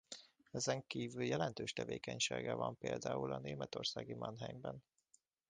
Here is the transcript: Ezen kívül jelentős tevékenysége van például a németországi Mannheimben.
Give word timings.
Ezen 0.51 0.87
kívül 0.87 1.23
jelentős 1.23 1.73
tevékenysége 1.73 2.53
van 2.53 2.77
például 2.77 3.31
a 3.31 3.39
németországi 3.39 4.13
Mannheimben. 4.13 4.83